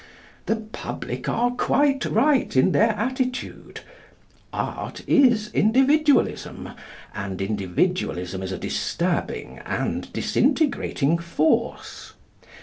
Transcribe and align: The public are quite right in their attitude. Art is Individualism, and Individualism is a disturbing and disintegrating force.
The 0.47 0.55
public 0.55 1.29
are 1.29 1.51
quite 1.51 2.05
right 2.05 2.55
in 2.55 2.71
their 2.71 2.89
attitude. 2.89 3.81
Art 4.51 5.03
is 5.05 5.51
Individualism, 5.53 6.69
and 7.13 7.39
Individualism 7.39 8.41
is 8.41 8.51
a 8.51 8.57
disturbing 8.57 9.59
and 9.63 10.11
disintegrating 10.11 11.19
force. 11.19 12.13